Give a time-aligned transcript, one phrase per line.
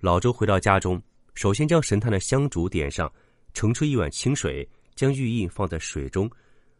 [0.00, 1.00] 老周回到家中，
[1.34, 3.12] 首先将神坛的香烛点上，
[3.52, 6.30] 盛出一碗清水，将玉印放在水中，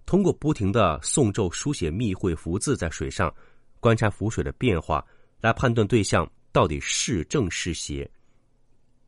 [0.07, 3.33] 通过不停的诵咒、书写密会符字在水上，
[3.79, 5.05] 观察符水的变化，
[5.43, 8.11] 来判断对象到底是正是邪。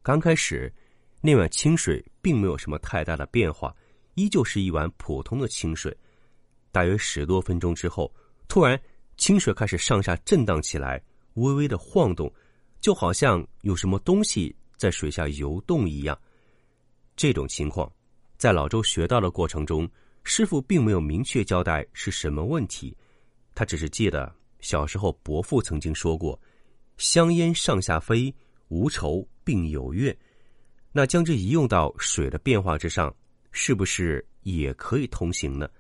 [0.03, 0.71] 刚开始，
[1.23, 3.75] 那碗清水并没有什么太大的变化，
[4.15, 5.97] 依旧是一碗普通的清水。
[6.71, 8.15] 大约十多分钟之后，
[8.47, 8.79] 突然
[9.17, 11.03] 清水开始上下震荡起来，
[11.37, 12.31] 微微的晃动。
[12.83, 16.21] 就好像有什么东西在水下游动一样。
[17.15, 17.91] 这种情况，
[18.37, 19.89] 在老周学到的过程中，
[20.25, 22.95] 师傅并没有明确交代是什么问题，
[23.55, 26.39] 他只是记得小时候伯父曾经说过
[26.99, 28.35] ：“香烟上下飞，
[28.67, 30.17] 无愁并有月。”
[30.91, 33.15] 那将之移用到水的变化之上，
[33.53, 35.71] 是不是也可以通行呢？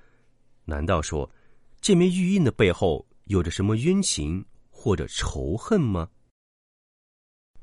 [0.65, 1.29] 难道说
[1.81, 6.09] 这枚玉印的背后有着什么冤情或者仇恨吗？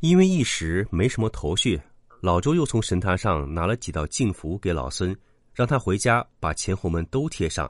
[0.02, 1.80] 因为一时没什么头绪，
[2.22, 5.14] 老周又从神坛上拿了几道净符给老孙，
[5.54, 7.70] 让他回家把前后门都贴上，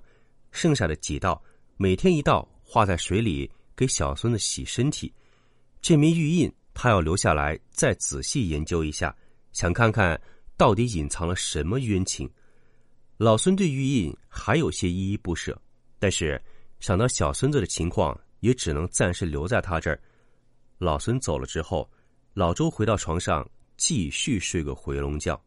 [0.51, 1.41] 剩下的几道
[1.75, 5.11] 每天一道画在水里，给小孙子洗身体。
[5.81, 9.15] 这枚玉印他要留下来再仔细研究一下，
[9.51, 10.19] 想看看
[10.55, 12.29] 到底隐藏了什么冤情。
[13.17, 15.59] 老孙对玉印还有些依依不舍，
[15.97, 16.39] 但是
[16.79, 19.99] 想到小孙子的情况，也只能暂时留在他这儿。
[20.77, 21.89] 老孙走了之后。
[22.39, 23.45] 老周回到床上，
[23.75, 25.37] 继续睡个回笼觉。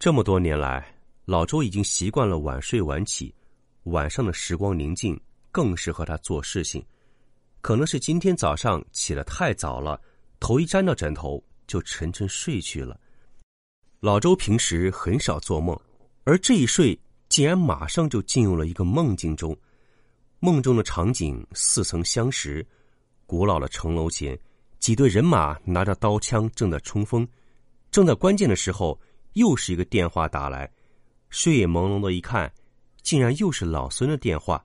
[0.00, 0.84] 这么多年来，
[1.26, 3.32] 老周已经习惯了晚睡晚起，
[3.84, 5.16] 晚上的时光宁静，
[5.52, 6.84] 更适合他做事情。
[7.60, 10.00] 可能是今天早上起得太早了，
[10.40, 12.98] 头一沾到枕头就沉沉睡去了。
[14.00, 15.80] 老周平时很少做梦，
[16.24, 16.98] 而这一睡
[17.28, 19.56] 竟然马上就进入了一个梦境中。
[20.40, 22.66] 梦中的场景似曾相识，
[23.24, 24.36] 古老的城楼前。
[24.84, 27.26] 几队人马拿着刀枪正在冲锋，
[27.90, 29.00] 正在关键的时候，
[29.32, 30.70] 又是一个电话打来。
[31.30, 32.52] 睡眼朦胧的一看，
[33.00, 34.62] 竟然又是老孙的电话。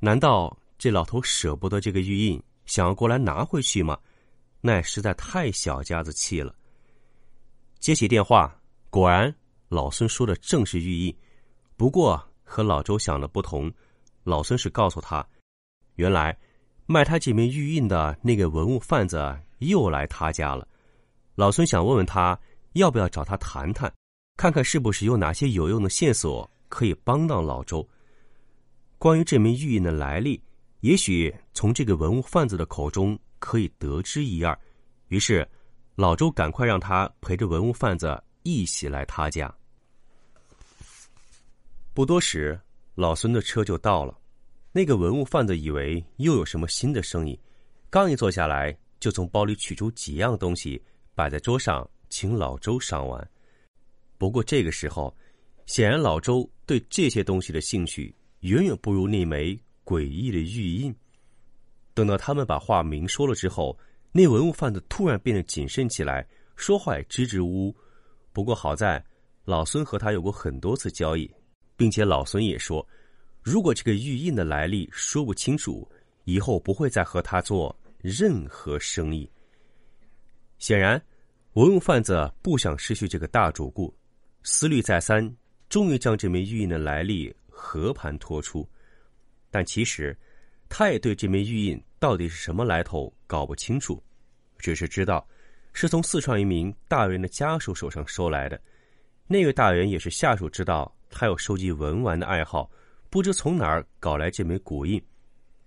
[0.00, 3.96] 难道这老头舍不得这个玉印，想要过来拿回去吗？
[4.60, 6.52] 那也实在太小家子气了。
[7.78, 8.52] 接起电话，
[8.90, 9.32] 果然
[9.68, 11.16] 老孙说的正是玉印。
[11.76, 13.72] 不过和老周想的不同，
[14.24, 15.24] 老孙是告诉他，
[15.94, 16.36] 原来。
[16.86, 20.66] 卖他这枚玉印的那个文物贩子又来他家了，
[21.34, 22.38] 老孙想问问他
[22.74, 23.92] 要不要找他谈谈，
[24.36, 27.86] 看看是不是有哪些有用的线索可以帮到老周。
[28.98, 30.40] 关于这枚玉印的来历，
[30.80, 34.56] 也许从这个文物贩子的口中可以得知一二。
[35.08, 35.46] 于是，
[35.96, 39.52] 老周赶快让他陪着文物贩子一起来他家。
[41.92, 42.58] 不多时，
[42.94, 44.16] 老孙的车就到了。
[44.76, 47.40] 那个文物贩子以为又有什么新的生意，
[47.88, 50.78] 刚一坐下来，就从包里取出几样东西
[51.14, 53.30] 摆在桌上，请老周赏玩。
[54.18, 55.16] 不过这个时候，
[55.64, 60.94] 显然老周对这些东西的兴趣远远不如那枚诡异的玉印。
[61.94, 63.74] 等到他们把话明说了之后，
[64.12, 67.76] 那文物贩子突然变得谨慎起来，说话也支支吾吾。
[68.30, 69.02] 不过好在
[69.46, 71.30] 老孙和他有过很多次交易，
[71.78, 72.86] 并且老孙也说。
[73.46, 75.88] 如果这个玉印的来历说不清楚，
[76.24, 79.30] 以后不会再和他做任何生意。
[80.58, 81.00] 显然，
[81.52, 83.96] 文物贩子不想失去这个大主顾，
[84.42, 85.32] 思虑再三，
[85.68, 88.68] 终于将这枚玉印的来历和盘托出。
[89.48, 90.18] 但其实，
[90.68, 94.02] 他也对这枚玉印到底是什么来头搞不清楚，
[94.58, 95.24] 只是知道
[95.72, 98.60] 是从四川一名大员的家属手上收来的。
[99.28, 102.68] 那位大员也是下属知道他有收集文玩的爱好。
[103.08, 105.02] 不知从哪儿搞来这枚古印，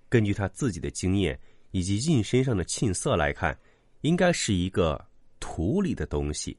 [0.08, 1.40] 根据他自己的经验
[1.72, 3.58] 以及印身上的沁色来看，
[4.02, 5.04] 应该是一个
[5.40, 6.58] 土里的东西。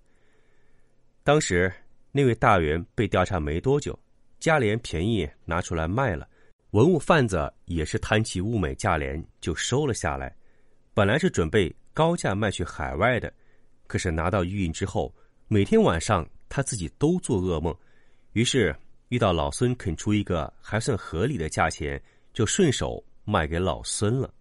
[1.22, 1.72] 当时
[2.12, 3.98] 那位大员被调查没多久，
[4.38, 6.28] 价廉便宜拿出来卖了，
[6.70, 10.34] 文物贩子也是贪其物美价廉就收了下来。
[10.94, 13.32] 本来是准备高价卖去海外的，
[13.86, 15.14] 可是拿到玉印之后，
[15.46, 17.76] 每天晚上他自己都做噩梦，
[18.32, 18.74] 于是。
[19.10, 22.00] 遇到老孙肯出一个还算合理的价钱，
[22.32, 24.32] 就顺手卖给老孙了。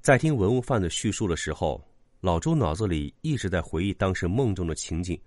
[0.00, 1.84] 在听文物贩子叙述的时候，
[2.20, 5.20] 老周脑子里一直在回忆当时梦中的情景。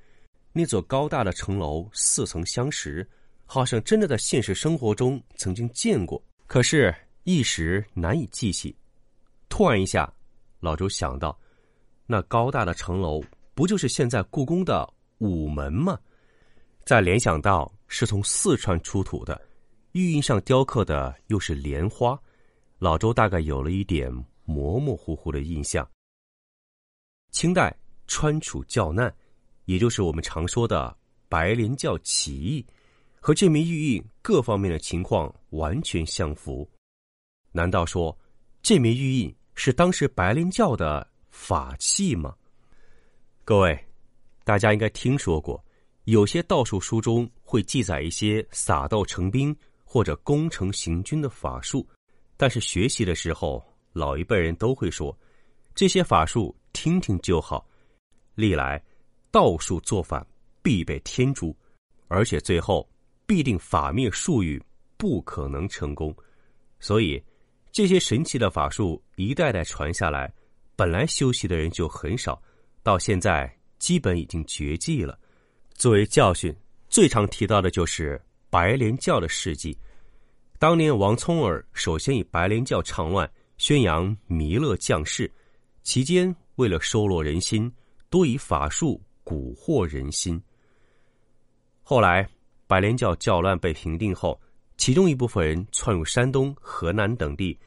[0.54, 3.06] 那座高大的城楼似曾相识，
[3.46, 8.74] 好像真的在现实生活中曾经见过，可是，一时难以记起。
[9.50, 10.10] 突然一下，
[10.62, 11.38] 老周想到，
[12.06, 13.22] 那高大的城楼
[13.54, 16.00] 不就是现在故宫的午门吗？
[16.86, 19.42] 再联想到是从四川出土的，
[19.92, 22.20] 玉印上雕刻的又是莲花，
[22.80, 24.12] 老周大概有了一点
[24.44, 25.88] 模模糊糊的印象。
[27.32, 27.76] 清代
[28.08, 29.14] 川楚教难。
[29.66, 30.96] 也就是我们常说的
[31.28, 32.64] 白莲教起义，
[33.20, 36.70] 和这枚玉印各方面的情况完全相符。
[37.52, 38.16] 难道说
[38.62, 42.36] 这枚玉印是当时白莲教的法器吗？
[43.44, 43.86] 各位，
[44.44, 45.65] 大家应该听说过，
[46.06, 51.88] 有些道术书中会记载一些撒豆成兵或者攻城行军的法术，
[52.38, 55.18] 但是学习的时候，老一辈人都会说，
[55.74, 57.68] 这些法术听听就好，
[58.36, 58.82] 历来。
[59.32, 60.26] 道术做法，
[60.62, 61.54] 必被天诛，
[62.08, 62.88] 而且最后
[63.26, 64.64] 必定法灭术语，
[64.96, 66.16] 不可能成功。
[66.80, 67.22] 所以，
[67.70, 70.34] 这些神奇的法术一代代传下来，
[70.76, 72.42] 本来修习的人就很少，
[72.82, 75.20] 到现在基本已经绝迹了。
[75.76, 76.56] 作为教训，
[76.90, 78.20] 最常提到的就是
[78.50, 79.78] 白莲教的事迹。
[80.58, 85.32] 当年王聪儿首先以白莲教倡乱，宣扬弥勒降世，
[85.84, 87.72] 期间为了收罗人心，
[88.10, 89.02] 多以法术。
[89.26, 90.40] 蛊惑人心。
[91.82, 92.30] 后来，
[92.68, 94.40] 白莲教教乱被平定后，
[94.78, 97.58] 其中一部分人窜入山东、河南等地，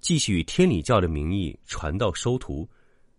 [0.00, 2.68] 继续以天理教的名义传道收徒。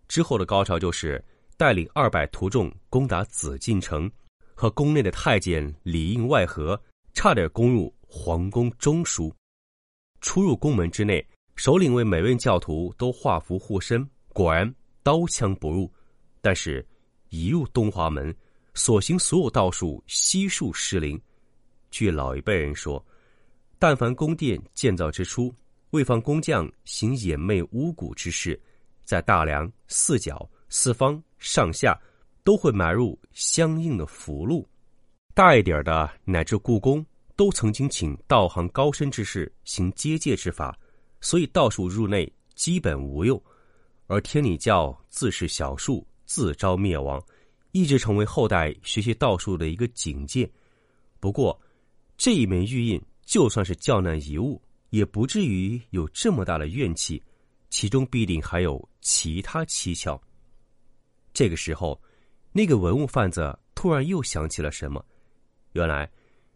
[0.09, 1.23] 之后的高潮就是
[1.55, 4.11] 带领二百徒众攻打紫禁城，
[4.55, 6.81] 和宫内的太监里应外合，
[7.13, 9.31] 差点攻入皇宫中枢。
[10.21, 11.23] 出入宫门之内，
[11.55, 14.73] 首领为每位教徒都画符护身，果然
[15.03, 15.91] 刀枪不入。
[16.41, 16.83] 但是。
[17.29, 18.33] 一入东华门，
[18.75, 21.19] 所行所有道术悉数失灵。
[21.91, 23.03] 据老一辈人说，
[23.77, 25.53] 但凡宫殿建造之初，
[25.89, 28.57] 为防工匠行掩媚巫蛊之事，
[29.03, 31.99] 在大梁四角、四方、上下
[32.45, 34.65] 都会埋入相应的符箓。
[35.33, 37.05] 大一点的，乃至故宫
[37.35, 40.79] 都曾经请道行高深之士行结界之法，
[41.19, 43.41] 所以道术入内基本无用。
[44.07, 46.07] 而天理教自是小数。
[46.27, 47.23] 自招灭亡，
[47.71, 50.51] 一直成为后代学习道术的一个警戒。
[51.19, 51.55] 不过，
[52.17, 54.59] 这一枚玉印就算是教难遗物，
[54.89, 57.21] 也不至于有这么大的怨气，
[57.69, 60.19] 其中必定还有其他蹊跷。
[61.31, 62.01] 这个时候，
[62.57, 65.05] 那个文物贩子突然又想起了什么。
[65.73, 66.09] 原来，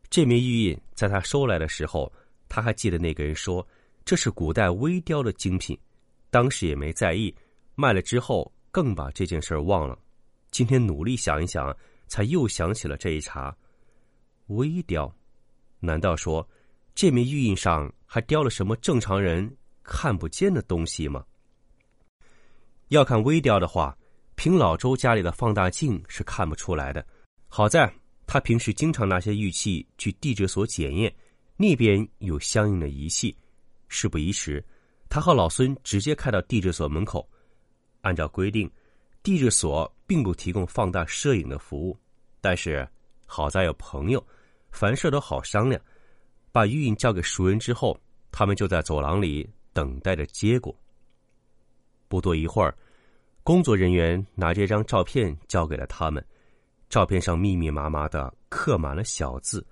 [0.10, 2.10] 这枚玉印在他收来的时候，
[2.48, 3.68] 他还记得那个人说
[4.06, 5.78] 这是古代微雕的精品，
[6.30, 7.36] 当时也没在意，
[7.76, 8.50] 卖了之后。
[8.72, 9.98] 更把这件事忘了。
[10.52, 11.76] 今天努力想一想，
[12.06, 13.58] 才又想起了这一茬。
[14.50, 15.12] 微雕，
[15.80, 16.48] 难道说
[16.94, 21.26] 这枚玉印上还雕了什么正常人看不见的东西吗？
[22.90, 23.98] 要看微雕的话，
[24.42, 27.06] 凭老周家里的放大镜是看不出来的。
[27.50, 27.94] 好在
[28.26, 31.14] 他平时经常拿些玉器去地质所检验，
[31.58, 33.38] 那边有相应的仪器。
[33.90, 34.66] 事不宜迟，
[35.10, 37.30] 他和老孙直接开到地质所门口。
[38.00, 38.72] 按照规定，
[39.22, 42.00] 地质所并不提供放大摄影的服务，
[42.40, 42.88] 但是
[43.26, 44.26] 好在有朋友，
[44.72, 45.82] 凡事都好商量。
[46.54, 48.00] 把玉印交给熟人之后，
[48.32, 50.74] 他们就在走廊里等待着结果。
[52.08, 52.74] 不多一会儿，
[53.50, 56.24] 工作人员拿这张照片交给了他们，
[56.88, 59.66] 照片上密密麻麻的刻满了小字，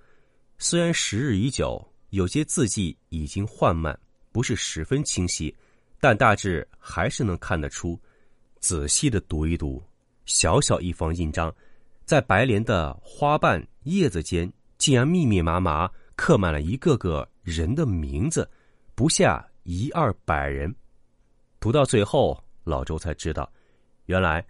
[0.58, 1.80] 虽然时日已久，
[2.10, 3.96] 有些字迹已经缓慢，
[4.32, 5.54] 不是十分清晰，
[6.00, 7.96] 但大致还是能看得出。
[8.58, 9.80] 仔细的读一读，
[10.24, 11.54] 小小一方印章，
[12.04, 18.50] 在白莲的花瓣叶子间，竟然密密麻麻刻满了一个个人的名字，
[18.96, 20.74] 不下一二百人。
[21.60, 23.48] 读到最后，老周才知道，
[24.08, 24.44] 原来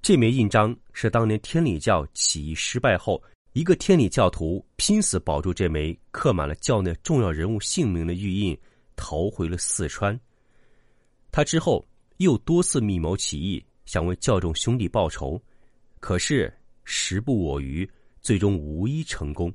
[0.00, 8.56] 这枚印章是当年天理教起义失败后，一个天理教徒拼死保住这枚刻满了教内重要人物姓名的玉印，
[8.94, 10.18] 逃回了四川。
[11.30, 11.86] 他之后。
[12.20, 15.40] 又多次密谋起义，想为教众兄弟报仇，
[15.98, 16.52] 可是
[16.84, 17.90] 时不我与，
[18.20, 19.50] 最终无一成功。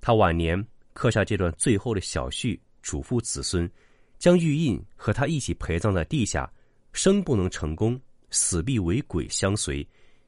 [0.00, 3.68] 他晚年刻下这段最后的小序，嘱咐子孙，
[4.16, 6.48] 将玉印和他一起陪葬在地下，
[6.92, 9.86] 生不能成功，死必为鬼相随，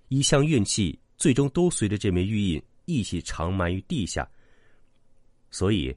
[0.09, 4.28] 一腔怨气最终都随着这枚玉印一起长埋于地下。
[5.50, 5.95] 所以，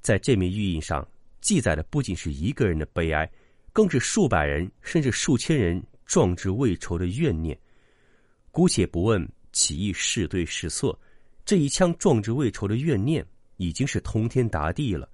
[0.00, 1.06] 在这枚玉印上
[1.40, 3.30] 记载的不仅是一个人的悲哀。
[3.72, 7.54] 更是数百人甚至数千人壮志未酬的怨念。
[8.50, 10.98] 姑且不问起义是对是错，
[11.44, 13.22] 这一腔壮志未酬的怨念
[13.58, 15.06] 已经是通天达地了。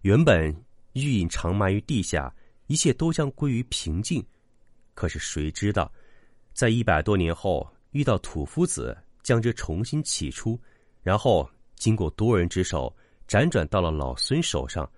[0.00, 0.56] 原本
[0.94, 2.34] 玉印长埋于地下，
[2.66, 4.24] 一切都将归于平静。
[4.96, 5.92] 可是谁知道，
[6.54, 10.58] 在一百多年后，遇到土夫子将之重新起出，
[11.02, 12.90] 然后经过多人之手，
[13.28, 14.90] 辗转到了老孙手上，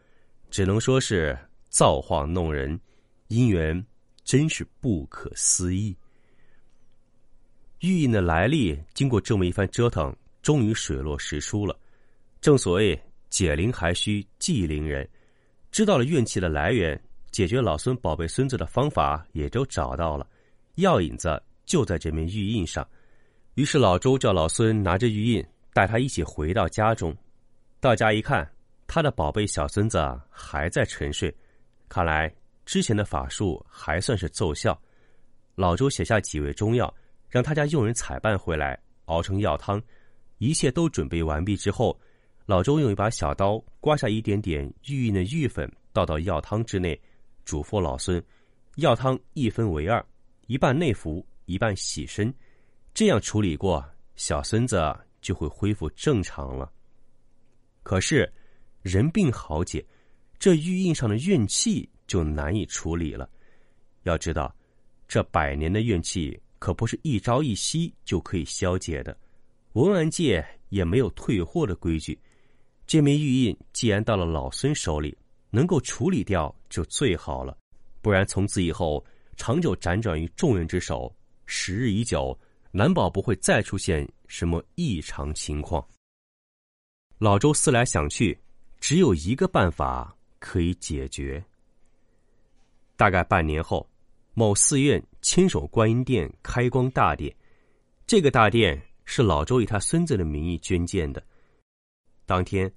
[0.51, 1.37] 只能说是
[1.69, 2.81] 造化弄人，
[3.29, 3.85] 姻缘
[4.23, 5.97] 真是不可思议。
[7.81, 11.77] 玉印的来历，经过这么一番折腾，终于水落石出了。
[12.41, 12.97] 正所谓
[13.31, 15.09] 解铃还须系铃人，
[15.73, 17.01] 知道了怨气的来源。
[17.31, 20.27] 解决老孙宝贝孙子的方法也都找到了，
[20.77, 22.87] 药引子就在这面玉印上。
[23.55, 27.15] 于是老周叫老孙拿着玉印，带他一起回到家中。
[27.81, 28.49] 到家一看，
[28.87, 29.99] 他的宝贝小孙子
[30.31, 31.35] 还在沉睡，
[31.89, 32.33] 看来
[32.65, 34.81] 之前的法术还算是奏效。
[35.55, 36.93] 老周写下几味中药，
[37.29, 39.83] 让他家佣人采办回来，熬成药汤。
[40.39, 41.99] 一切都准备完毕之后，
[42.47, 46.99] 老周用一把小刀刮下一点点玉印的玉粉，倒到药汤之内。
[47.49, 48.23] 嘱咐老孙，
[48.77, 50.05] 药汤一分为二，
[50.49, 52.33] 一半内服，一半洗身。
[52.93, 53.83] 这样处理过，
[54.17, 54.77] 小孙子
[55.23, 56.71] 就会恢复正常了。
[57.83, 58.31] 可是，
[58.83, 59.83] 人病好解，
[60.39, 63.27] 这玉印上的怨气就难以处理了。
[64.03, 64.55] 要知道，
[65.09, 69.17] 这百年的怨气可不是一朝一夕就可以消解的。
[69.73, 72.21] 文玩界也没有退货的规矩。
[72.87, 75.17] 这枚玉印既然到了老孙手里。
[75.51, 77.57] 能够处理掉就最好了，
[78.03, 79.05] 不然从此以后
[79.37, 81.15] 长久辗转于众人之手，
[81.47, 82.39] 时日已久，
[82.71, 85.87] 难保不会再出现什么异常情况。
[87.19, 88.39] 老周思来想去，
[88.79, 91.43] 只有一个办法可以解决。
[92.97, 93.89] 大概半年后，
[94.35, 97.35] 某寺院千手观音殿开光大典，
[98.07, 101.23] 这个大殿是老周以他孙子的名义捐建的。
[102.27, 102.71] 当天，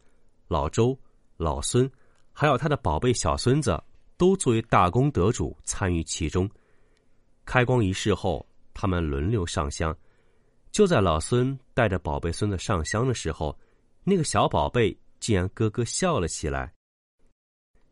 [0.47, 0.97] 老周、
[1.37, 1.91] 老孙。
[2.41, 3.79] 还有他的宝贝小孙子，
[4.17, 6.49] 都作为大功得主参与其中。
[7.45, 8.43] 开光仪式后，
[8.73, 9.95] 他们轮流上香。
[10.71, 13.55] 就在老孙带着宝贝孙子上香的时候，
[14.03, 16.73] 那个小宝贝竟然咯咯笑了起来。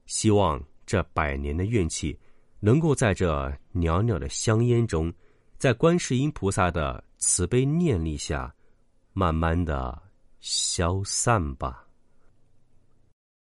[0.08, 2.20] 希望这百年的怨气，
[2.60, 5.14] 能够在这袅袅的香烟中，
[5.60, 8.52] 在观世音菩萨的慈悲念力下，
[9.14, 9.96] 慢慢的
[10.40, 11.86] 消散吧。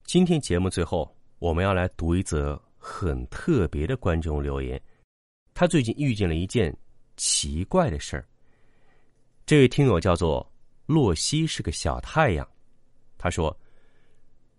[0.05, 4.81] 今天节目最后，我们要来读一则很特别的观众留言。
[5.55, 6.77] 他最近遇见了一件
[7.17, 8.25] 奇怪的事儿。
[9.47, 10.47] 这位听友叫做
[10.87, 12.47] 洛西，是个小太阳。
[13.17, 13.57] 他说：“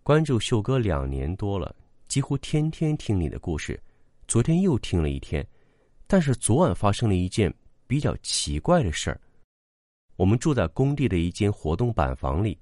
[0.01, 1.73] 关注秀哥两年多了，
[2.07, 3.79] 几乎天天听你的故事。
[4.27, 5.45] 昨天又听了一天，
[6.07, 7.53] 但是昨晚发生了一件
[7.85, 9.21] 比较奇怪的事儿。
[10.15, 12.57] 我们住在工地的一间活动板房里，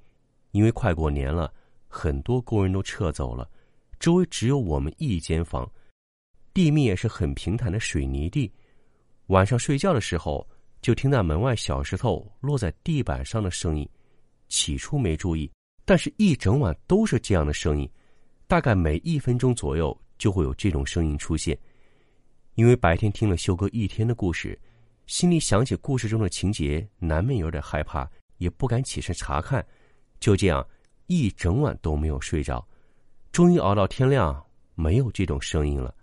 [0.51, 1.51] 因为快过年了。”
[1.93, 3.47] 很多工人都撤走了，
[3.99, 5.71] 周围只有我们一间房，
[6.51, 8.51] 地面也是很平坦的水泥地。
[9.27, 10.45] 晚上睡觉的时候，
[10.81, 13.87] 就听到门外小石头落在地板上的声音。
[14.49, 15.49] 起初没注意，
[15.85, 17.87] 但是一整晚都是这样的声音，
[18.47, 21.55] 大概每一分钟左右就会有这种声音出现。
[22.55, 24.59] 因为白天听了修哥一天的故事，
[25.05, 29.63] 心里想起故事中的情节，难免有点害怕，也不敢起身查看。
[30.19, 30.65] 就这样。
[31.07, 32.65] 一整晚都没有睡着，
[33.31, 34.43] 终于熬到天亮，
[34.75, 35.93] 没有这种声音了。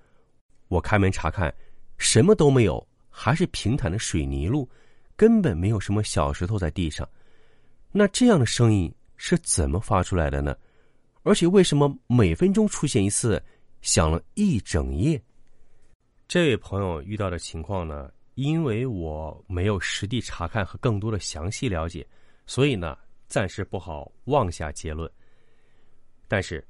[0.68, 1.52] 我开门查看，
[1.98, 4.68] 什么都没有，还是平坦的水泥路，
[5.16, 7.08] 根本没有什么小石头在地上。
[7.90, 10.56] 那这样的声音是怎么发出来的呢？
[11.22, 13.42] 而且为什么每分钟出现一次，
[13.82, 15.20] 响了一整夜？
[16.28, 18.10] 这位朋友遇到的情况呢？
[18.36, 22.06] 因为我没有实地查看和更多的详细了解，
[22.46, 22.96] 所以呢。
[23.30, 25.10] 暂时不好妄下结论。
[26.26, 26.66] 但是，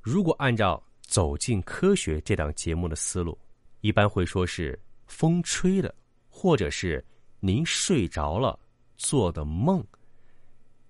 [0.00, 3.38] 如果按照《走进科学》这档节目的思路，
[3.82, 5.94] 一般会说是风吹的，
[6.30, 7.04] 或者是
[7.40, 8.58] 您睡着了
[8.96, 9.86] 做的梦。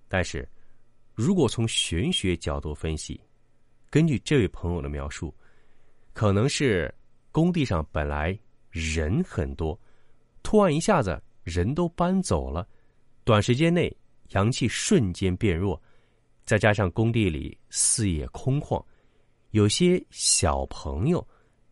[0.07, 0.47] 但是，
[1.13, 3.19] 如果从玄学角度分析，
[3.89, 5.35] 根据这位朋友的描述，
[6.13, 6.93] 可能是
[7.29, 8.37] 工地上本来
[8.69, 9.77] 人很多，
[10.43, 12.65] 突然一下子人都搬走了，
[13.25, 13.93] 短时间内。
[14.29, 15.81] 阳气瞬间变弱，
[16.45, 18.83] 再加上工地里四野空旷，
[19.51, 21.25] 有些小朋友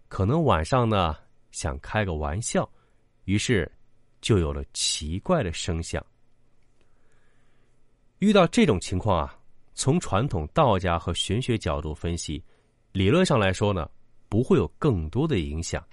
[0.07, 1.15] 可能晚上呢
[1.51, 2.69] 想开个玩笑，
[3.25, 3.71] 于是
[4.21, 6.03] 就有了奇怪的声响。
[8.19, 9.39] 遇到这种情况啊，
[9.75, 12.43] 从传统道家和玄学角度分析，
[12.91, 13.87] 理论上来说呢，
[14.27, 15.85] 不会有更多的影响。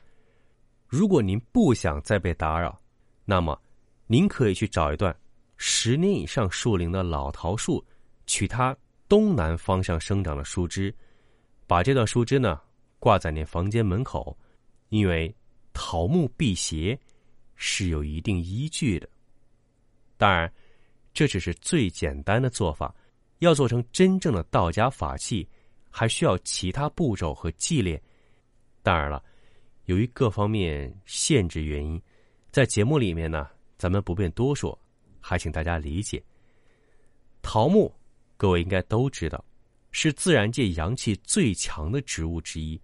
[0.86, 2.80] 如果您不想再被打扰，
[3.26, 3.60] 那么
[4.06, 5.14] 您可以去找一段
[5.56, 7.84] 十年以上树龄的老桃树，
[8.26, 8.76] 取它
[9.08, 10.94] 东南方向生长的树枝，
[11.66, 12.60] 把这段树枝呢
[12.98, 14.36] 挂在您房间门口，
[14.88, 15.34] 因为
[15.72, 16.98] 桃木辟邪
[17.54, 19.08] 是有一定依据的。
[20.16, 20.52] 当然，
[21.12, 22.94] 这只是最简单的做法，
[23.38, 25.48] 要做成真正的道家法器，
[25.90, 28.00] 还需要其他步骤和纪练。
[28.82, 29.22] 当然了，
[29.84, 32.00] 由于各方面限制原因，
[32.50, 34.78] 在节目里面呢，咱们不便多说，
[35.26, 36.22] 还请大家理解。
[37.40, 37.90] 桃木，
[38.36, 39.42] 各位应该都知道，
[39.90, 42.78] 是自然界阳气最强的植物之一，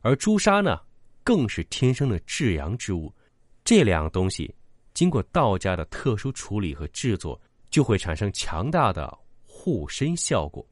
[0.00, 0.78] 而朱砂呢，
[1.24, 3.12] 更是天生的至阳之物。
[3.64, 4.54] 这两样东西。
[4.92, 9.12] 经过道家的特殊处理和制作，就会产生强大的
[9.42, 10.64] 护身效果。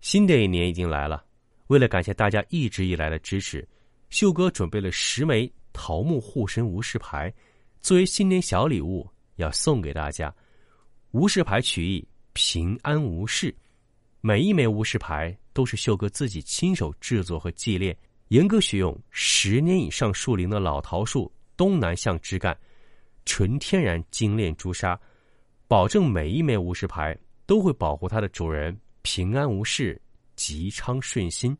[0.00, 1.24] 新的一年已经来了，
[1.68, 3.64] 为了感谢大家一直以来的支持，
[4.10, 7.32] 秀哥准备了十枚桃木护身无事牌，
[7.80, 9.08] 作为新年小礼物
[9.42, 10.34] 要送给大家。
[11.10, 13.54] 无事牌取意平安无事，
[14.20, 17.96] 每一枚无事牌都是秀哥自己亲手制作和祭炼，
[18.28, 22.56] 严格选用十年以上树龄的老桃树东南向枝干。
[23.24, 24.98] 纯天然精炼朱砂，
[25.68, 30.00] 保证每一枚无事牌都会保护它的主人平安无事、
[30.34, 31.56] 吉昌顺心。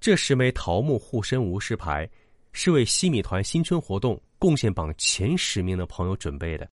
[0.00, 2.08] 这十枚桃木护身无事牌
[2.52, 6.68] 是为西米团新春活动贡献榜前十名的朋友准备的。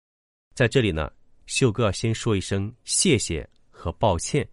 [0.55, 1.11] 在这里呢，
[1.47, 4.47] 秀哥要先说一声谢谢和抱歉，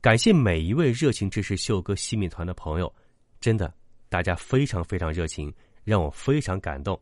[0.00, 2.92] 感谢每一位热情支持秀哥西米团的朋友，
[3.40, 3.72] 真的，
[4.08, 5.52] 大家非常非常热情，
[5.82, 7.00] 让我非常感动。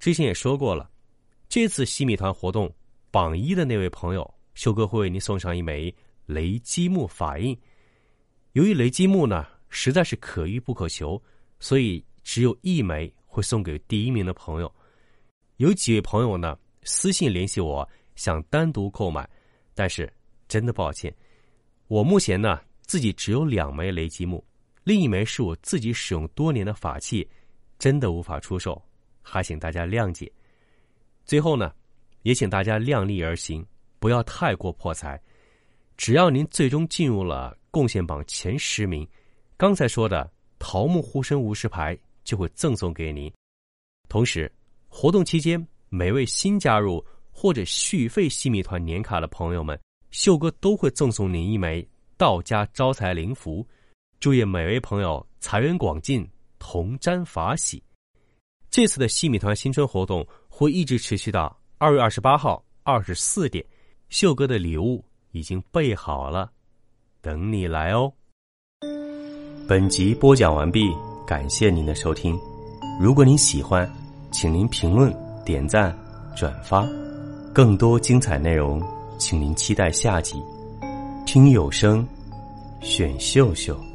[0.00, 0.90] 之前也说过了，
[1.48, 2.72] 这次西米团活动
[3.12, 5.94] 榜一的那位朋友，秀哥会为您送上一枚
[6.26, 7.56] 雷击木法印。
[8.52, 11.22] 由于雷击木呢实在是可遇不可求，
[11.60, 14.74] 所以只有一枚会送给第一名的朋友。
[15.58, 19.28] 有几位朋友呢私信联系我，想单独购买，
[19.74, 20.10] 但是
[20.48, 21.14] 真的抱歉，
[21.86, 24.42] 我目前呢自己只有两枚雷击木，
[24.84, 27.28] 另一枚是我自己使用多年的法器，
[27.78, 28.82] 真的无法出售。
[29.20, 30.32] 还请大家谅解。
[31.26, 31.70] 最后呢，
[32.22, 33.62] 也请大家量力而行，
[33.98, 35.20] 不要太过破财。
[35.98, 39.06] 只要您最终进入了贡献榜前十名，
[39.58, 43.30] 刚才说的桃木护身无事牌就会赠送给您。
[44.08, 44.50] 同时，
[44.88, 49.78] 活动期间每位新加入或者续费西米团年卡的朋友们，
[50.10, 53.66] 秀哥都会赠送您一枚道家招财灵符。
[54.20, 57.82] 祝愿每位朋友财源广进，同沾法喜。
[58.70, 63.64] 这次的西米团新春活动会一直持续到二月二十八号二十四点，
[64.08, 66.50] 秀哥的礼物已经备好了，
[67.20, 68.12] 等你来哦。
[69.68, 70.90] 本集播讲完毕，
[71.26, 72.38] 感谢您的收听。
[73.00, 73.88] 如果您喜欢，
[74.32, 75.14] 请您评论、
[75.48, 75.96] 点赞、
[76.36, 76.86] 转发。
[77.54, 78.82] 更多精彩内容，
[79.16, 80.36] 请您期待下集。
[81.24, 82.06] 听有声，
[82.82, 83.87] 选秀秀。